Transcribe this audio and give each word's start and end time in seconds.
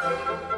Música 0.00 0.57